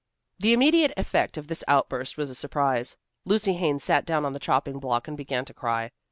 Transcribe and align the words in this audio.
The 0.39 0.51
immediate 0.51 0.93
effect 0.97 1.37
of 1.37 1.47
this 1.47 1.63
outburst 1.67 2.17
was 2.17 2.31
a 2.31 2.33
surprise. 2.33 2.97
Lucy 3.23 3.53
Haines 3.53 3.83
sat 3.83 4.03
down 4.03 4.25
on 4.25 4.33
the 4.33 4.39
chopping 4.39 4.79
block 4.79 5.07
and 5.07 5.15
began 5.15 5.45
to 5.45 5.53
cry. 5.53 5.91